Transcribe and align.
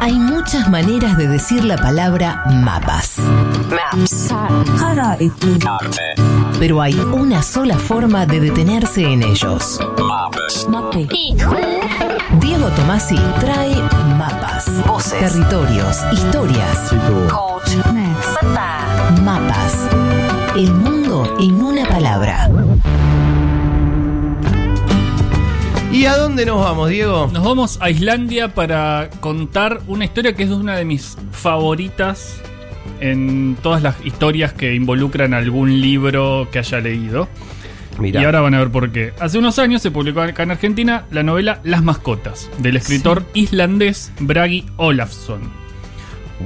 Hay 0.00 0.14
muchas 0.18 0.68
maneras 0.68 1.16
de 1.16 1.28
decir 1.28 1.64
la 1.64 1.76
palabra 1.76 2.44
mapas. 2.46 3.18
Maps. 3.70 4.28
Pero 6.58 6.80
hay 6.80 6.94
una 6.94 7.42
sola 7.42 7.76
forma 7.76 8.26
de 8.26 8.40
detenerse 8.40 9.02
en 9.02 9.22
ellos. 9.22 9.78
Diego 12.40 12.68
Tomasi 12.68 13.16
trae 13.40 13.76
mapas, 14.18 14.86
voces, 14.86 15.18
territorios, 15.18 15.98
historias. 16.12 16.92
Mapas. 19.22 19.88
El 20.56 20.72
mundo 20.72 21.36
en 21.38 21.62
una 21.62 21.86
palabra. 21.86 22.48
¿Y 25.96 26.04
a 26.04 26.14
dónde 26.14 26.44
nos 26.44 26.62
vamos, 26.62 26.90
Diego? 26.90 27.30
Nos 27.32 27.42
vamos 27.42 27.78
a 27.80 27.88
Islandia 27.88 28.52
para 28.52 29.08
contar 29.20 29.80
una 29.86 30.04
historia 30.04 30.34
que 30.34 30.42
es 30.42 30.50
una 30.50 30.76
de 30.76 30.84
mis 30.84 31.16
favoritas 31.32 32.38
en 33.00 33.56
todas 33.62 33.82
las 33.82 33.96
historias 34.04 34.52
que 34.52 34.74
involucran 34.74 35.32
algún 35.32 35.80
libro 35.80 36.48
que 36.52 36.58
haya 36.58 36.80
leído. 36.80 37.30
Mirá. 37.98 38.20
Y 38.20 38.24
ahora 38.26 38.42
van 38.42 38.52
a 38.52 38.58
ver 38.58 38.70
por 38.70 38.92
qué. 38.92 39.14
Hace 39.20 39.38
unos 39.38 39.58
años 39.58 39.80
se 39.80 39.90
publicó 39.90 40.20
acá 40.20 40.42
en 40.42 40.50
Argentina 40.50 41.06
la 41.10 41.22
novela 41.22 41.60
Las 41.64 41.82
mascotas, 41.82 42.50
del 42.58 42.76
escritor 42.76 43.24
islandés 43.32 44.12
Bragi 44.20 44.66
Olafsson. 44.76 45.50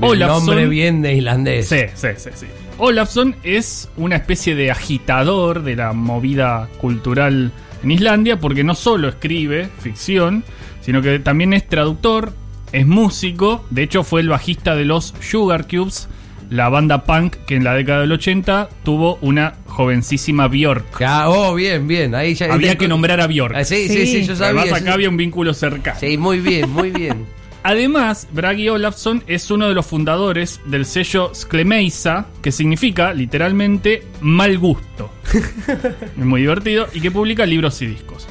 El 0.00 0.20
nombre 0.20 0.68
bien 0.68 1.02
de 1.02 1.14
islandés. 1.14 1.66
Sí, 1.66 1.80
sí, 1.96 2.08
sí, 2.18 2.30
sí. 2.36 2.46
Olafsson 2.78 3.34
es 3.42 3.88
una 3.96 4.14
especie 4.14 4.54
de 4.54 4.70
agitador 4.70 5.64
de 5.64 5.74
la 5.74 5.92
movida 5.92 6.68
cultural 6.80 7.50
en 7.82 7.90
Islandia 7.90 8.38
porque 8.38 8.64
no 8.64 8.74
solo 8.74 9.08
escribe 9.08 9.68
ficción, 9.78 10.44
sino 10.80 11.02
que 11.02 11.18
también 11.18 11.52
es 11.52 11.66
traductor, 11.68 12.32
es 12.72 12.86
músico, 12.86 13.64
de 13.70 13.82
hecho 13.82 14.04
fue 14.04 14.20
el 14.20 14.28
bajista 14.28 14.74
de 14.74 14.84
los 14.84 15.14
Sugar 15.20 15.66
Cubes, 15.66 16.08
la 16.50 16.68
banda 16.68 17.04
punk 17.04 17.36
que 17.46 17.54
en 17.54 17.64
la 17.64 17.74
década 17.74 18.00
del 18.00 18.12
80 18.12 18.68
tuvo 18.82 19.18
una 19.20 19.54
jovencísima 19.66 20.48
Bjork. 20.48 21.00
Ah, 21.00 21.28
oh, 21.28 21.54
bien, 21.54 21.86
bien. 21.86 22.14
Ahí 22.14 22.34
ya 22.34 22.52
Había 22.52 22.76
que 22.76 22.88
nombrar 22.88 23.20
a 23.20 23.28
Bjork. 23.28 23.54
Ah, 23.54 23.64
sí, 23.64 23.88
sí, 23.88 24.06
sí, 24.06 24.24
yo 24.24 24.34
sabía. 24.34 24.62
Además 24.62 24.78
sí. 24.78 24.84
acá 24.84 24.94
había 24.94 25.08
un 25.08 25.16
vínculo 25.16 25.54
cercano. 25.54 25.98
Sí, 25.98 26.18
muy 26.18 26.40
bien, 26.40 26.68
muy 26.70 26.90
bien. 26.90 27.26
Además, 27.62 28.26
Bragi 28.32 28.68
Olafsson 28.70 29.22
es 29.26 29.50
uno 29.50 29.68
de 29.68 29.74
los 29.74 29.84
fundadores 29.84 30.60
del 30.64 30.86
sello 30.86 31.30
Sklemeisa, 31.34 32.26
que 32.40 32.52
significa 32.52 33.12
literalmente 33.12 34.02
mal 34.20 34.58
gusto. 34.58 35.10
es 36.16 36.24
muy 36.24 36.40
divertido 36.40 36.86
y 36.94 37.00
que 37.00 37.10
publica 37.10 37.44
libros 37.44 37.82
y 37.82 37.86
discos. 37.86 38.26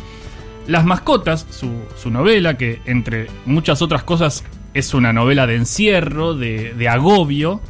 Las 0.67 0.83
mascotas, 0.83 1.45
su, 1.51 1.69
su 1.95 2.09
novela, 2.09 2.57
que 2.57 2.81
entre 2.85 3.27
muchas 3.45 3.81
otras 3.81 4.03
cosas 4.03 4.43
es 4.73 4.93
una 4.93 5.13
novela 5.13 5.45
de 5.45 5.55
encierro, 5.55 6.33
de, 6.33 6.73
de 6.73 6.89
agobio, 6.89 7.61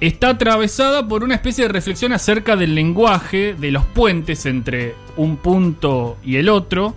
está 0.00 0.30
atravesada 0.30 1.08
por 1.08 1.24
una 1.24 1.34
especie 1.34 1.64
de 1.64 1.72
reflexión 1.72 2.12
acerca 2.12 2.54
del 2.54 2.74
lenguaje, 2.74 3.54
de 3.54 3.70
los 3.72 3.84
puentes 3.84 4.46
entre 4.46 4.94
un 5.16 5.38
punto 5.38 6.18
y 6.24 6.36
el 6.36 6.48
otro. 6.48 6.94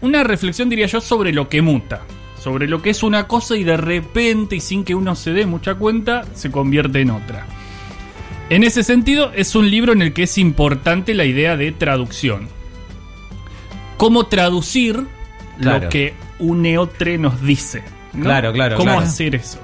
Una 0.00 0.22
reflexión, 0.22 0.68
diría 0.68 0.86
yo, 0.86 1.00
sobre 1.00 1.32
lo 1.32 1.48
que 1.48 1.62
muta, 1.62 2.02
sobre 2.46 2.68
lo 2.68 2.80
que 2.80 2.90
es 2.90 3.02
una 3.02 3.26
cosa 3.26 3.56
y 3.56 3.64
de 3.64 3.76
repente, 3.76 4.54
y 4.54 4.60
sin 4.60 4.84
que 4.84 4.94
uno 4.94 5.16
se 5.16 5.32
dé 5.32 5.46
mucha 5.46 5.74
cuenta, 5.74 6.24
se 6.34 6.52
convierte 6.52 7.00
en 7.00 7.10
otra. 7.10 7.44
En 8.50 8.62
ese 8.62 8.84
sentido, 8.84 9.32
es 9.34 9.56
un 9.56 9.68
libro 9.68 9.92
en 9.92 10.00
el 10.00 10.12
que 10.12 10.22
es 10.22 10.38
importante 10.38 11.12
la 11.12 11.24
idea 11.24 11.56
de 11.56 11.72
traducción. 11.72 12.46
Cómo 13.96 14.26
traducir 14.26 15.08
Claro. 15.60 15.84
lo 15.86 15.88
que 15.88 16.14
un 16.38 16.64
eotre 16.66 17.18
nos 17.18 17.42
dice. 17.42 17.82
¿no? 18.12 18.22
Claro, 18.22 18.52
claro, 18.52 18.76
¿Cómo 18.76 18.92
claro. 18.92 19.04
hacer 19.04 19.34
eso? 19.34 19.58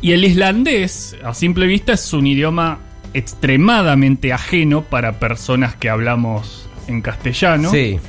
Y 0.00 0.10
el 0.10 0.24
islandés, 0.24 1.16
a 1.22 1.32
simple 1.32 1.66
vista, 1.66 1.92
es 1.92 2.12
un 2.12 2.26
idioma 2.26 2.80
extremadamente 3.14 4.32
ajeno 4.32 4.82
para 4.82 5.20
personas 5.20 5.76
que 5.76 5.88
hablamos 5.90 6.68
en 6.88 7.02
castellano, 7.02 7.70
Sí. 7.70 8.00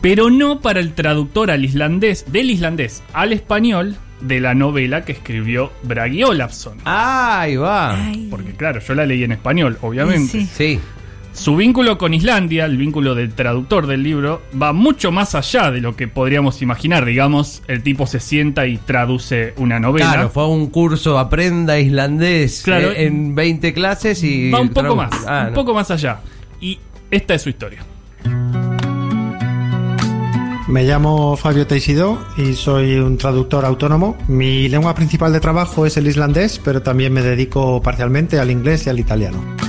Pero 0.00 0.30
no 0.30 0.60
para 0.60 0.80
el 0.80 0.94
traductor 0.94 1.50
al 1.50 1.64
islandés, 1.64 2.24
del 2.32 2.50
islandés 2.50 3.02
al 3.12 3.32
español 3.32 3.96
de 4.20 4.40
la 4.40 4.54
novela 4.54 5.04
que 5.04 5.12
escribió 5.12 5.72
Bragi 5.82 6.22
Olafsson. 6.24 6.78
Ahí 6.84 7.56
va. 7.56 7.96
Porque 8.30 8.52
claro, 8.52 8.80
yo 8.80 8.94
la 8.94 9.06
leí 9.06 9.24
en 9.24 9.32
español, 9.32 9.78
obviamente. 9.82 10.40
Sí. 10.42 10.48
Sí. 10.52 10.80
Su 11.32 11.54
vínculo 11.56 11.96
con 11.96 12.12
Islandia, 12.12 12.64
el 12.64 12.76
vínculo 12.76 13.14
del 13.14 13.32
traductor 13.32 13.86
del 13.86 14.02
libro, 14.02 14.42
va 14.60 14.72
mucho 14.72 15.12
más 15.12 15.36
allá 15.36 15.70
de 15.70 15.80
lo 15.80 15.94
que 15.94 16.08
podríamos 16.08 16.60
imaginar. 16.60 17.04
Digamos, 17.04 17.62
el 17.68 17.84
tipo 17.84 18.06
se 18.08 18.18
sienta 18.18 18.66
y 18.66 18.78
traduce 18.78 19.54
una 19.56 19.78
novela. 19.78 20.12
Claro, 20.12 20.28
fue 20.30 20.42
a 20.42 20.46
un 20.46 20.66
curso 20.70 21.18
Aprenda 21.20 21.78
Islandés 21.78 22.62
Claro. 22.64 22.90
eh, 22.90 23.04
en 23.06 23.36
20 23.36 23.72
clases 23.72 24.22
y... 24.24 24.50
Va 24.50 24.60
un 24.60 24.70
poco 24.70 24.96
más, 24.96 25.12
Ah, 25.26 25.44
un 25.44 25.50
no. 25.50 25.54
poco 25.54 25.72
más 25.72 25.88
allá. 25.92 26.18
Y 26.60 26.80
esta 27.12 27.34
es 27.34 27.42
su 27.42 27.48
historia. 27.48 27.84
Me 30.70 30.84
llamo 30.84 31.36
Fabio 31.36 31.66
Teixidó 31.66 32.16
y 32.36 32.54
soy 32.54 32.94
un 32.94 33.18
traductor 33.18 33.64
autónomo. 33.64 34.16
Mi 34.28 34.68
lengua 34.68 34.94
principal 34.94 35.32
de 35.32 35.40
trabajo 35.40 35.84
es 35.84 35.96
el 35.96 36.06
islandés, 36.06 36.60
pero 36.64 36.80
también 36.80 37.12
me 37.12 37.22
dedico 37.22 37.82
parcialmente 37.82 38.38
al 38.38 38.52
inglés 38.52 38.86
y 38.86 38.90
al 38.90 39.00
italiano. 39.00 39.59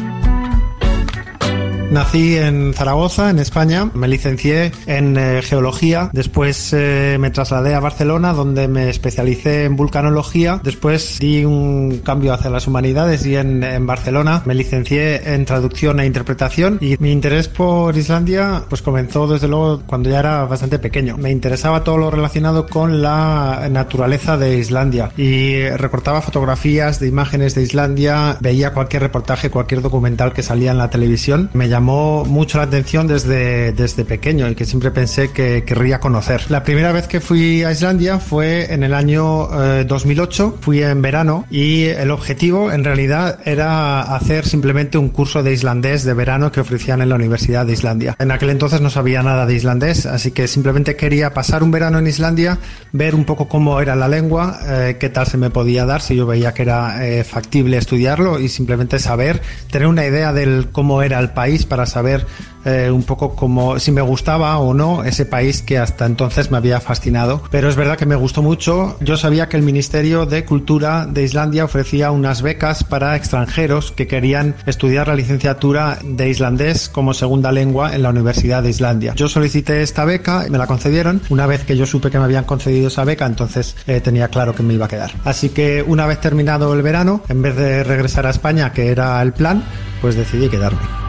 Nací 1.91 2.37
en 2.37 2.73
Zaragoza, 2.73 3.29
en 3.29 3.39
España. 3.39 3.91
Me 3.93 4.07
licencié 4.07 4.71
en 4.85 5.17
eh, 5.17 5.41
geología. 5.41 6.09
Después 6.13 6.71
eh, 6.71 7.17
me 7.19 7.31
trasladé 7.31 7.75
a 7.75 7.81
Barcelona, 7.81 8.31
donde 8.31 8.69
me 8.69 8.89
especialicé 8.89 9.65
en 9.65 9.75
vulcanología. 9.75 10.61
Después 10.63 11.19
di 11.19 11.43
un 11.43 11.99
cambio 12.01 12.33
hacia 12.33 12.49
las 12.49 12.65
humanidades 12.65 13.25
y 13.25 13.35
en, 13.35 13.61
en 13.61 13.85
Barcelona 13.85 14.41
me 14.45 14.55
licencié 14.55 15.33
en 15.33 15.43
traducción 15.43 15.99
e 15.99 16.05
interpretación. 16.05 16.77
Y 16.79 16.95
mi 16.99 17.11
interés 17.11 17.49
por 17.49 17.97
Islandia 17.97 18.63
pues 18.69 18.81
comenzó 18.81 19.27
desde 19.27 19.49
luego 19.49 19.81
cuando 19.85 20.09
ya 20.09 20.19
era 20.19 20.45
bastante 20.45 20.79
pequeño. 20.79 21.17
Me 21.17 21.29
interesaba 21.29 21.83
todo 21.83 21.97
lo 21.97 22.09
relacionado 22.09 22.67
con 22.67 23.01
la 23.01 23.67
naturaleza 23.69 24.37
de 24.37 24.57
Islandia 24.57 25.11
y 25.17 25.67
recortaba 25.71 26.21
fotografías 26.21 27.01
de 27.01 27.09
imágenes 27.09 27.53
de 27.53 27.63
Islandia, 27.63 28.37
veía 28.39 28.71
cualquier 28.73 29.01
reportaje, 29.01 29.49
cualquier 29.49 29.81
documental 29.81 30.31
que 30.31 30.41
salía 30.41 30.71
en 30.71 30.77
la 30.77 30.89
televisión. 30.89 31.49
Me 31.53 31.67
llamó 31.81 32.25
mucho 32.25 32.59
la 32.59 32.65
atención 32.65 33.07
desde, 33.07 33.71
desde 33.71 34.05
pequeño 34.05 34.47
y 34.47 34.53
que 34.53 34.65
siempre 34.65 34.91
pensé 34.91 35.31
que 35.31 35.63
querría 35.63 35.99
conocer. 35.99 36.43
La 36.49 36.63
primera 36.63 36.91
vez 36.91 37.07
que 37.07 37.19
fui 37.19 37.63
a 37.63 37.71
Islandia 37.71 38.19
fue 38.19 38.71
en 38.71 38.83
el 38.83 38.93
año 38.93 39.49
eh, 39.79 39.83
2008, 39.85 40.59
fui 40.61 40.83
en 40.83 41.01
verano 41.01 41.47
y 41.49 41.85
el 41.85 42.11
objetivo 42.11 42.71
en 42.71 42.83
realidad 42.83 43.39
era 43.45 44.01
hacer 44.15 44.45
simplemente 44.45 44.99
un 44.99 45.09
curso 45.09 45.41
de 45.41 45.53
islandés 45.53 46.03
de 46.03 46.13
verano 46.13 46.51
que 46.51 46.59
ofrecían 46.59 47.01
en 47.01 47.09
la 47.09 47.15
Universidad 47.15 47.65
de 47.65 47.73
Islandia. 47.73 48.15
En 48.19 48.29
aquel 48.29 48.51
entonces 48.51 48.79
no 48.79 48.91
sabía 48.91 49.23
nada 49.23 49.47
de 49.47 49.55
islandés, 49.55 50.05
así 50.05 50.29
que 50.29 50.47
simplemente 50.47 50.95
quería 50.95 51.33
pasar 51.33 51.63
un 51.63 51.71
verano 51.71 51.97
en 51.97 52.05
Islandia, 52.05 52.59
ver 52.91 53.15
un 53.15 53.25
poco 53.25 53.47
cómo 53.47 53.81
era 53.81 53.95
la 53.95 54.07
lengua, 54.07 54.59
eh, 54.67 54.97
qué 54.99 55.09
tal 55.09 55.25
se 55.25 55.37
me 55.37 55.49
podía 55.49 55.85
dar, 55.85 56.01
si 56.01 56.15
yo 56.15 56.27
veía 56.27 56.53
que 56.53 56.61
era 56.61 57.07
eh, 57.07 57.23
factible 57.23 57.77
estudiarlo 57.77 58.39
y 58.39 58.49
simplemente 58.49 58.99
saber, 58.99 59.41
tener 59.71 59.87
una 59.87 60.05
idea 60.05 60.31
del 60.31 60.67
cómo 60.71 61.01
era 61.01 61.17
el 61.17 61.31
país 61.31 61.65
para 61.71 61.85
saber 61.85 62.27
eh, 62.65 62.91
un 62.91 63.03
poco 63.03 63.33
como 63.33 63.79
si 63.79 63.93
me 63.93 64.01
gustaba 64.01 64.59
o 64.59 64.73
no 64.73 65.05
ese 65.05 65.25
país 65.25 65.61
que 65.61 65.77
hasta 65.77 66.05
entonces 66.05 66.51
me 66.51 66.57
había 66.57 66.81
fascinado. 66.81 67.41
Pero 67.49 67.69
es 67.69 67.77
verdad 67.77 67.97
que 67.97 68.05
me 68.05 68.17
gustó 68.17 68.41
mucho. 68.41 68.97
Yo 68.99 69.15
sabía 69.15 69.47
que 69.47 69.55
el 69.55 69.63
Ministerio 69.63 70.25
de 70.25 70.43
Cultura 70.43 71.05
de 71.05 71.23
Islandia 71.23 71.63
ofrecía 71.63 72.11
unas 72.11 72.41
becas 72.41 72.83
para 72.83 73.15
extranjeros 73.15 73.93
que 73.93 74.05
querían 74.05 74.53
estudiar 74.65 75.07
la 75.07 75.15
licenciatura 75.15 75.97
de 76.03 76.27
islandés 76.29 76.89
como 76.89 77.13
segunda 77.13 77.53
lengua 77.53 77.95
en 77.95 78.03
la 78.03 78.09
Universidad 78.09 78.61
de 78.63 78.69
Islandia. 78.69 79.13
Yo 79.15 79.29
solicité 79.29 79.81
esta 79.81 80.03
beca, 80.03 80.45
me 80.49 80.57
la 80.57 80.67
concedieron. 80.67 81.21
Una 81.29 81.47
vez 81.47 81.63
que 81.63 81.77
yo 81.77 81.85
supe 81.85 82.11
que 82.11 82.19
me 82.19 82.25
habían 82.25 82.43
concedido 82.43 82.89
esa 82.89 83.05
beca, 83.05 83.25
entonces 83.25 83.77
eh, 83.87 84.01
tenía 84.01 84.27
claro 84.27 84.53
que 84.53 84.61
me 84.61 84.73
iba 84.73 84.87
a 84.87 84.89
quedar. 84.89 85.13
Así 85.23 85.47
que 85.47 85.85
una 85.87 86.05
vez 86.05 86.19
terminado 86.19 86.73
el 86.73 86.81
verano, 86.81 87.21
en 87.29 87.41
vez 87.41 87.55
de 87.55 87.85
regresar 87.85 88.27
a 88.27 88.31
España, 88.31 88.73
que 88.73 88.89
era 88.89 89.21
el 89.21 89.31
plan, 89.31 89.63
pues 90.01 90.17
decidí 90.17 90.49
quedarme. 90.49 91.00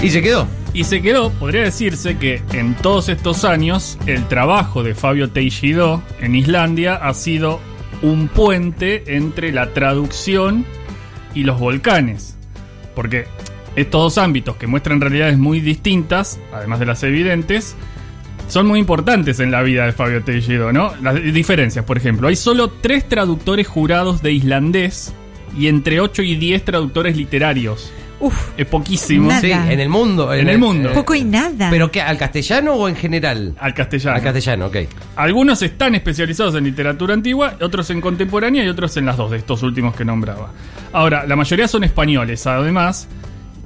Y 0.00 0.10
se 0.10 0.22
quedó. 0.22 0.46
Y 0.72 0.84
se 0.84 1.02
quedó, 1.02 1.30
podría 1.30 1.62
decirse 1.62 2.18
que 2.18 2.40
en 2.52 2.76
todos 2.76 3.08
estos 3.08 3.44
años 3.44 3.98
el 4.06 4.28
trabajo 4.28 4.84
de 4.84 4.94
Fabio 4.94 5.30
Teixidó 5.30 6.02
en 6.20 6.36
Islandia 6.36 6.94
ha 6.94 7.12
sido 7.14 7.60
un 8.02 8.28
puente 8.28 9.16
entre 9.16 9.50
la 9.50 9.72
traducción 9.72 10.64
y 11.34 11.42
los 11.42 11.58
volcanes. 11.58 12.36
Porque 12.94 13.26
estos 13.74 14.00
dos 14.00 14.18
ámbitos 14.18 14.56
que 14.56 14.68
muestran 14.68 15.00
realidades 15.00 15.36
muy 15.36 15.60
distintas, 15.60 16.38
además 16.52 16.78
de 16.78 16.86
las 16.86 17.02
evidentes, 17.02 17.74
son 18.46 18.68
muy 18.68 18.78
importantes 18.78 19.40
en 19.40 19.50
la 19.50 19.62
vida 19.62 19.84
de 19.84 19.92
Fabio 19.92 20.22
Teixidó, 20.22 20.72
¿no? 20.72 20.92
Las 21.02 21.20
diferencias, 21.20 21.84
por 21.84 21.96
ejemplo, 21.96 22.28
hay 22.28 22.36
solo 22.36 22.70
tres 22.70 23.08
traductores 23.08 23.66
jurados 23.66 24.22
de 24.22 24.32
islandés 24.32 25.12
y 25.58 25.66
entre 25.66 26.00
8 26.00 26.22
y 26.22 26.36
10 26.36 26.64
traductores 26.64 27.16
literarios 27.16 27.92
Uf, 28.20 28.48
Es 28.56 28.66
poquísimo. 28.66 29.28
Nada. 29.28 29.40
Sí, 29.40 29.50
en 29.52 29.78
el 29.80 29.88
mundo. 29.88 30.32
En 30.34 30.48
el 30.48 30.58
mundo. 30.58 30.92
poco 30.92 31.14
y 31.14 31.22
nada. 31.24 31.70
¿Pero 31.70 31.90
qué? 31.90 32.00
¿Al 32.00 32.18
castellano 32.18 32.74
o 32.74 32.88
en 32.88 32.96
general? 32.96 33.54
Al 33.60 33.74
castellano. 33.74 34.16
Al 34.16 34.22
castellano, 34.22 34.66
ok. 34.66 34.76
Algunos 35.16 35.62
están 35.62 35.94
especializados 35.94 36.54
en 36.56 36.64
literatura 36.64 37.14
antigua, 37.14 37.54
otros 37.60 37.88
en 37.90 38.00
contemporánea 38.00 38.64
y 38.64 38.68
otros 38.68 38.96
en 38.96 39.06
las 39.06 39.16
dos 39.16 39.30
de 39.30 39.36
estos 39.38 39.62
últimos 39.62 39.94
que 39.94 40.04
nombraba. 40.04 40.50
Ahora, 40.92 41.24
la 41.26 41.36
mayoría 41.36 41.68
son 41.68 41.84
españoles, 41.84 42.46
además. 42.46 43.06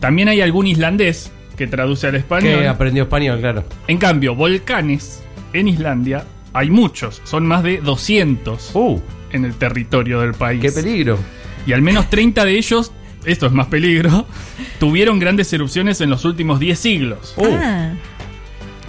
También 0.01 0.29
hay 0.29 0.41
algún 0.41 0.67
islandés 0.67 1.31
que 1.57 1.67
traduce 1.67 2.09
al 2.09 2.17
español. 2.17 2.61
Que 2.61 2.69
aprendió 2.69 3.05
español, 3.05 3.41
claro. 3.41 3.65
En 3.87 3.99
cambio, 3.99 4.35
volcanes 4.35 5.23
en 5.53 5.69
Islandia 5.69 6.25
hay 6.53 6.69
muchos, 6.71 7.23
son 7.25 7.47
más 7.47 7.63
de 7.63 7.79
200 7.79 8.71
Uh, 8.75 9.01
en 9.33 9.45
el 9.47 9.55
territorio 9.55 10.21
del 10.21 10.35
país. 10.35 10.61
qué 10.61 10.73
peligro. 10.73 11.19
Y 11.67 11.73
al 11.73 11.81
menos 11.83 12.11
30 12.11 12.45
de 12.45 12.59
ellos, 12.59 12.93
esto 13.25 13.47
es 13.47 13.53
más 13.53 13.67
peligro, 13.69 14.27
tuvieron 14.81 15.19
grandes 15.19 15.53
erupciones 15.53 16.01
en 16.01 16.11
los 16.11 16.25
últimos 16.25 16.59
10 16.61 16.79
siglos. 16.79 17.35
Uh, 17.37 17.47
Ah, 17.61 17.93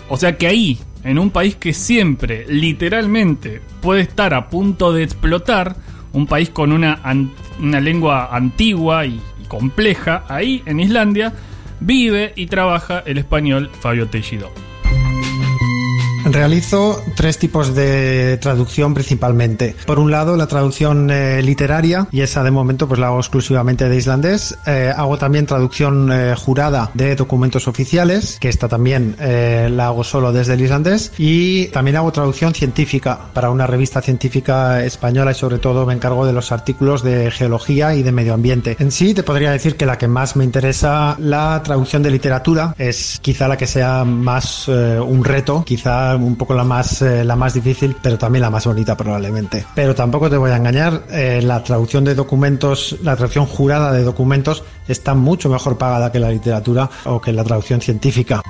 O 0.10 0.18
sea 0.18 0.38
que 0.38 0.48
ahí, 0.48 0.80
en 1.04 1.18
un 1.20 1.30
país 1.30 1.56
que 1.56 1.74
siempre, 1.74 2.46
literalmente, 2.48 3.62
puede 3.82 4.02
estar 4.02 4.34
a 4.34 4.50
punto 4.50 4.94
de 4.94 5.04
explotar, 5.04 5.76
un 6.12 6.28
país 6.28 6.50
con 6.50 6.72
una, 6.72 7.00
an- 7.04 7.32
una 7.60 7.80
lengua 7.80 8.30
antigua 8.36 9.06
y, 9.06 9.20
y 9.42 9.46
compleja, 9.48 10.24
ahí 10.30 10.62
en 10.66 10.80
Islandia, 10.80 11.34
vive 11.80 12.34
y 12.36 12.46
trabaja 12.48 13.04
el 13.06 13.18
español 13.18 13.70
Fabio 13.80 14.08
Teixidó. 14.08 14.52
Realizo 16.26 17.04
tres 17.16 17.38
tipos 17.38 17.76
de 17.76 18.38
traducción 18.38 18.94
principalmente. 18.94 19.76
Por 19.86 20.00
un 20.00 20.10
lado, 20.10 20.38
la 20.38 20.48
traducción 20.48 21.12
eh, 21.12 21.42
literaria, 21.44 22.08
y 22.12 22.22
esa 22.22 22.44
de 22.44 22.52
momento 22.52 22.88
pues 22.88 23.00
la 23.00 23.08
hago 23.08 23.20
exclusivamente 23.20 23.90
de 23.90 23.98
islandés. 23.98 24.58
Eh, 24.66 24.92
hago 24.96 25.18
también 25.18 25.46
traducción 25.46 26.12
eh, 26.12 26.34
jurada 26.38 26.92
de 26.94 27.16
documentos 27.16 27.68
oficiales, 27.68 28.38
que 28.40 28.48
esta 28.48 28.70
también 28.70 29.16
eh, 29.20 29.70
la 29.72 29.88
hago 29.88 30.04
solo 30.04 30.32
desde 30.32 30.54
el 30.54 30.62
islandés. 30.62 31.12
Y 31.18 31.68
también 31.68 31.98
hago 31.98 32.12
traducción 32.12 32.54
científica 32.54 33.20
para 33.34 33.50
una 33.50 33.68
revista 33.68 34.02
científica 34.02 34.84
española 34.84 35.32
y 35.32 35.36
sobre 35.36 35.58
todo 35.58 35.86
me 35.86 35.94
encargo 35.94 36.26
de 36.26 36.34
los 36.34 36.52
artículos 36.52 37.04
de 37.04 37.32
geología 37.32 37.96
y 37.96 38.04
de 38.04 38.12
medio 38.12 38.34
ambiente. 38.34 38.78
En 38.80 38.92
sí, 38.92 39.14
te 39.14 39.24
podría 39.24 39.52
decir 39.52 39.76
que 39.76 39.86
la 39.86 39.98
que 39.98 40.08
más 40.08 40.36
me 40.38 40.46
interesa, 40.46 41.18
la 41.20 41.62
traducción 41.64 42.02
de 42.02 42.12
literatura, 42.12 42.74
es 42.78 43.20
quizá 43.22 43.48
la 43.48 43.58
que 43.58 43.68
sea 43.68 44.06
más 44.06 44.68
un 44.68 45.24
reto, 45.24 45.64
quizá 45.66 46.13
un 46.16 46.36
poco 46.36 46.54
la 46.54 46.64
más, 46.64 47.02
eh, 47.02 47.24
la 47.24 47.36
más 47.36 47.54
difícil, 47.54 47.96
pero 48.02 48.18
también 48.18 48.42
la 48.42 48.50
más 48.50 48.66
bonita 48.66 48.96
probablemente. 48.96 49.66
Pero 49.76 49.96
tampoco 49.96 50.30
te 50.30 50.38
voy 50.38 50.52
a 50.52 50.58
engañar, 50.58 51.04
eh, 51.10 51.42
la 51.44 51.64
traducción 51.64 52.04
de 52.04 52.16
documentos, 52.16 52.98
la 53.02 53.16
traducción 53.16 53.46
jurada 53.46 53.92
de 53.92 54.04
documentos 54.04 54.64
está 54.88 55.14
mucho 55.14 55.50
mejor 55.50 55.78
pagada 55.78 56.12
que 56.12 56.20
la 56.20 56.30
literatura 56.30 56.90
o 57.06 57.22
que 57.22 57.34
la 57.34 57.44
traducción 57.44 57.82
científica. 57.82 58.42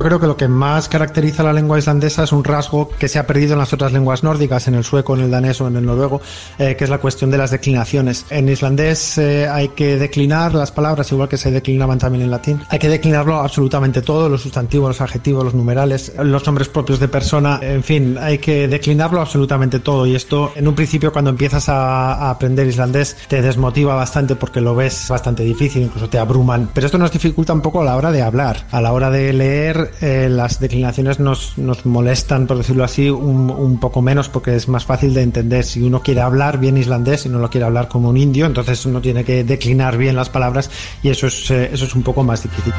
Creo 0.00 0.18
que 0.18 0.26
lo 0.26 0.36
que 0.38 0.48
más 0.48 0.88
caracteriza 0.88 1.42
a 1.42 1.44
la 1.44 1.52
lengua 1.52 1.78
islandesa 1.78 2.24
es 2.24 2.32
un 2.32 2.42
rasgo 2.42 2.88
que 2.88 3.06
se 3.06 3.18
ha 3.18 3.26
perdido 3.26 3.52
en 3.52 3.58
las 3.58 3.74
otras 3.74 3.92
lenguas 3.92 4.24
nórdicas, 4.24 4.66
en 4.66 4.74
el 4.74 4.82
sueco, 4.82 5.14
en 5.14 5.24
el 5.24 5.30
danés 5.30 5.60
o 5.60 5.68
en 5.68 5.76
el 5.76 5.84
noruego, 5.84 6.22
eh, 6.58 6.74
que 6.74 6.84
es 6.84 6.90
la 6.90 6.96
cuestión 6.96 7.30
de 7.30 7.36
las 7.36 7.50
declinaciones. 7.50 8.24
En 8.30 8.48
islandés 8.48 9.18
eh, 9.18 9.46
hay 9.46 9.68
que 9.68 9.98
declinar 9.98 10.54
las 10.54 10.72
palabras 10.72 11.12
igual 11.12 11.28
que 11.28 11.36
se 11.36 11.50
declinaban 11.50 11.98
también 11.98 12.24
en 12.24 12.30
latín. 12.30 12.62
Hay 12.70 12.78
que 12.78 12.88
declinarlo 12.88 13.36
absolutamente 13.36 14.00
todo, 14.00 14.30
los 14.30 14.40
sustantivos, 14.40 14.88
los 14.88 15.00
adjetivos, 15.02 15.44
los 15.44 15.54
numerales, 15.54 16.14
los 16.16 16.46
nombres 16.46 16.70
propios 16.70 16.98
de 16.98 17.08
persona, 17.08 17.60
en 17.60 17.82
fin, 17.82 18.16
hay 18.18 18.38
que 18.38 18.68
declinarlo 18.68 19.20
absolutamente 19.20 19.80
todo. 19.80 20.06
Y 20.06 20.14
esto, 20.14 20.52
en 20.56 20.66
un 20.66 20.74
principio, 20.74 21.12
cuando 21.12 21.28
empiezas 21.28 21.68
a, 21.68 22.14
a 22.14 22.30
aprender 22.30 22.66
islandés, 22.66 23.18
te 23.28 23.42
desmotiva 23.42 23.94
bastante 23.96 24.34
porque 24.34 24.62
lo 24.62 24.74
ves 24.74 25.08
bastante 25.10 25.42
difícil, 25.42 25.82
incluso 25.82 26.08
te 26.08 26.18
abruman. 26.18 26.70
Pero 26.72 26.86
esto 26.86 26.96
nos 26.96 27.12
dificulta 27.12 27.52
un 27.52 27.60
poco 27.60 27.82
a 27.82 27.84
la 27.84 27.96
hora 27.96 28.10
de 28.10 28.22
hablar, 28.22 28.66
a 28.70 28.80
la 28.80 28.94
hora 28.94 29.10
de 29.10 29.34
leer 29.34 29.89
eh, 30.00 30.28
las 30.28 30.60
declinaciones 30.60 31.20
nos, 31.20 31.58
nos 31.58 31.86
molestan, 31.86 32.46
por 32.46 32.56
decirlo 32.58 32.84
así, 32.84 33.10
un, 33.10 33.50
un 33.50 33.80
poco 33.80 34.02
menos 34.02 34.28
porque 34.28 34.56
es 34.56 34.68
más 34.68 34.84
fácil 34.84 35.14
de 35.14 35.22
entender. 35.22 35.64
Si 35.64 35.82
uno 35.82 36.02
quiere 36.02 36.20
hablar 36.20 36.58
bien 36.58 36.76
islandés 36.76 37.26
y 37.26 37.28
no 37.28 37.38
lo 37.38 37.50
quiere 37.50 37.66
hablar 37.66 37.88
como 37.88 38.08
un 38.08 38.16
indio, 38.16 38.46
entonces 38.46 38.84
uno 38.86 39.00
tiene 39.00 39.24
que 39.24 39.44
declinar 39.44 39.96
bien 39.96 40.16
las 40.16 40.30
palabras 40.30 40.70
y 41.02 41.08
eso 41.08 41.26
es, 41.26 41.50
eh, 41.50 41.70
eso 41.72 41.84
es 41.84 41.94
un 41.94 42.02
poco 42.02 42.22
más 42.22 42.42
difícil. 42.42 42.72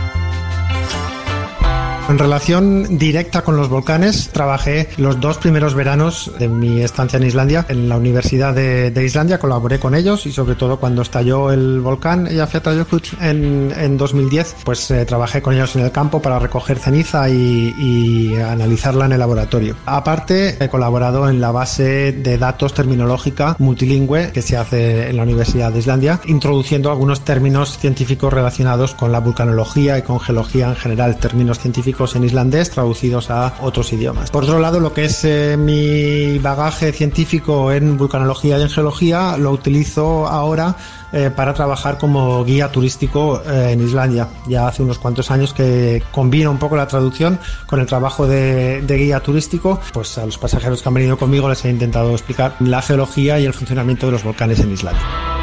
En 2.12 2.20
relación 2.20 2.98
directa 2.98 3.42
con 3.42 3.56
los 3.56 3.70
volcanes, 3.70 4.32
trabajé 4.34 4.90
los 4.98 5.22
dos 5.22 5.38
primeros 5.38 5.76
veranos 5.76 6.30
de 6.38 6.50
mi 6.50 6.82
estancia 6.82 7.16
en 7.16 7.24
Islandia, 7.24 7.66
en 7.70 7.88
la 7.88 7.96
Universidad 7.96 8.54
de, 8.54 8.92
de 8.92 9.06
Islandia, 9.06 9.40
colaboré 9.40 9.80
con 9.80 9.96
ellos 9.96 10.26
y 10.26 10.34
sobre 10.34 10.56
todo 10.56 10.78
cuando 10.78 11.04
estalló 11.04 11.54
el 11.54 11.80
volcán 11.80 12.28
Eyjafjallajökull 12.28 13.02
en, 13.22 13.74
en 13.78 13.98
2010, 13.98 14.58
pues 14.66 14.92
eh, 14.92 15.06
trabajé 15.06 15.42
con 15.42 15.54
ellos 15.54 15.74
en 15.78 15.84
el 15.84 15.94
campo 15.94 16.22
para 16.22 16.38
recoger 16.38 16.80
ceniza 16.80 17.30
y, 17.30 17.74
y 17.80 18.36
analizarla 18.36 19.06
en 19.06 19.14
el 19.14 19.20
laboratorio. 19.20 19.78
Aparte, 19.86 20.62
he 20.62 20.68
colaborado 20.68 21.30
en 21.30 21.40
la 21.40 21.52
base 21.52 22.12
de 22.12 22.38
datos 22.38 22.74
terminológica 22.74 23.56
multilingüe 23.58 24.34
que 24.34 24.42
se 24.42 24.58
hace 24.58 25.10
en 25.10 25.16
la 25.16 25.24
Universidad 25.24 25.72
de 25.72 25.80
Islandia, 25.80 26.20
introduciendo 26.26 26.92
algunos 26.92 27.22
términos 27.22 27.78
científicos 27.78 28.34
relacionados 28.34 28.96
con 28.96 29.14
la 29.14 29.22
vulcanología 29.22 29.98
y 29.98 30.02
con 30.02 30.20
geología 30.20 30.68
en 30.68 30.76
general, 30.76 31.16
términos 31.16 31.60
científicos 31.60 32.01
en 32.16 32.24
islandés 32.24 32.70
traducidos 32.70 33.30
a 33.30 33.54
otros 33.62 33.92
idiomas. 33.94 34.32
Por 34.32 34.44
otro 34.44 34.60
lado, 34.60 34.80
lo 34.80 34.94
que 34.94 35.06
es 35.06 35.24
eh, 35.24 35.58
mi 35.58 36.40
bagaje 36.40 36.92
científico 36.92 37.72
en 37.72 37.98
vulcanología 37.98 38.58
y 38.58 38.62
en 38.62 38.70
geología 38.70 39.38
lo 39.38 39.52
utilizo 39.52 40.28
ahora 40.28 40.76
eh, 41.14 41.30
para 41.36 41.54
trabajar 41.54 41.98
como 41.98 42.44
guía 42.44 42.72
turístico 42.72 43.42
eh, 43.46 43.72
en 43.72 43.82
Islandia. 43.82 44.28
Ya 44.48 44.68
hace 44.68 44.82
unos 44.82 44.98
cuantos 44.98 45.30
años 45.30 45.54
que 45.54 46.02
combino 46.12 46.52
un 46.52 46.58
poco 46.58 46.76
la 46.76 46.88
traducción 46.88 47.40
con 47.68 47.80
el 47.80 47.86
trabajo 47.86 48.28
de, 48.28 48.82
de 48.82 48.98
guía 48.98 49.20
turístico. 49.20 49.80
Pues 49.94 50.18
a 50.18 50.26
los 50.26 50.38
pasajeros 50.38 50.82
que 50.82 50.90
han 50.90 50.96
venido 50.96 51.18
conmigo 51.18 51.50
les 51.50 51.64
he 51.66 51.70
intentado 51.70 52.12
explicar 52.12 52.56
la 52.60 52.82
geología 52.82 53.40
y 53.40 53.46
el 53.46 53.54
funcionamiento 53.54 54.08
de 54.08 54.14
los 54.14 54.24
volcanes 54.24 54.60
en 54.60 54.72
Islandia. 54.72 55.41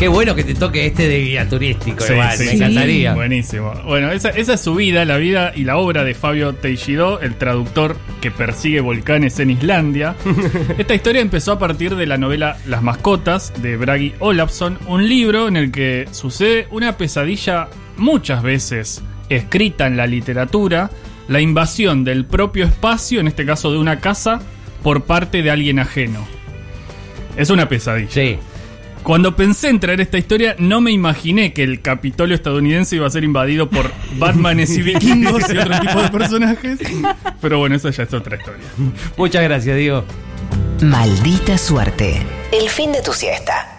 Qué 0.00 0.08
bueno 0.08 0.34
que 0.34 0.44
te 0.44 0.54
toque 0.54 0.86
este 0.86 1.06
de 1.08 1.20
guía 1.20 1.46
turístico, 1.46 2.02
Sí, 2.02 2.14
igual, 2.14 2.34
sí. 2.38 2.44
me 2.46 2.52
encantaría. 2.52 3.12
Buenísimo. 3.14 3.74
Bueno, 3.84 4.10
esa, 4.10 4.30
esa 4.30 4.54
es 4.54 4.60
su 4.62 4.74
vida, 4.74 5.04
la 5.04 5.18
vida 5.18 5.52
y 5.54 5.64
la 5.64 5.76
obra 5.76 6.04
de 6.04 6.14
Fabio 6.14 6.54
Teixidó, 6.54 7.20
el 7.20 7.34
traductor 7.34 7.98
que 8.22 8.30
persigue 8.30 8.80
volcanes 8.80 9.38
en 9.40 9.50
Islandia. 9.50 10.16
Esta 10.78 10.94
historia 10.94 11.20
empezó 11.20 11.52
a 11.52 11.58
partir 11.58 11.96
de 11.96 12.06
la 12.06 12.16
novela 12.16 12.56
Las 12.66 12.82
mascotas 12.82 13.52
de 13.60 13.76
Bragi 13.76 14.14
Olafsson, 14.20 14.78
un 14.86 15.06
libro 15.06 15.48
en 15.48 15.58
el 15.58 15.70
que 15.70 16.08
sucede 16.12 16.66
una 16.70 16.96
pesadilla 16.96 17.68
muchas 17.98 18.42
veces 18.42 19.02
escrita 19.28 19.86
en 19.86 19.98
la 19.98 20.06
literatura, 20.06 20.90
la 21.28 21.42
invasión 21.42 22.04
del 22.04 22.24
propio 22.24 22.64
espacio, 22.64 23.20
en 23.20 23.28
este 23.28 23.44
caso 23.44 23.70
de 23.70 23.76
una 23.76 24.00
casa, 24.00 24.40
por 24.82 25.02
parte 25.04 25.42
de 25.42 25.50
alguien 25.50 25.78
ajeno. 25.78 26.26
Es 27.36 27.50
una 27.50 27.68
pesadilla. 27.68 28.10
Sí. 28.10 28.38
Cuando 29.02 29.34
pensé 29.34 29.68
en 29.70 29.80
traer 29.80 30.00
esta 30.00 30.18
historia, 30.18 30.56
no 30.58 30.80
me 30.80 30.90
imaginé 30.90 31.52
que 31.52 31.62
el 31.62 31.80
Capitolio 31.80 32.34
estadounidense 32.34 32.96
iba 32.96 33.06
a 33.06 33.10
ser 33.10 33.24
invadido 33.24 33.68
por 33.70 33.90
Batmanes 34.18 34.76
y 34.76 34.82
vikingos 34.82 35.42
y 35.52 35.58
otro 35.58 35.80
tipo 35.80 36.02
de 36.02 36.08
personajes. 36.10 36.78
Pero 37.40 37.58
bueno, 37.58 37.76
eso 37.76 37.90
ya 37.90 38.02
es 38.02 38.12
otra 38.12 38.36
historia. 38.36 38.66
Muchas 39.16 39.42
gracias, 39.42 39.76
Diego. 39.76 40.04
Maldita 40.82 41.58
suerte. 41.58 42.22
El 42.52 42.68
fin 42.68 42.92
de 42.92 43.02
tu 43.02 43.12
siesta. 43.12 43.78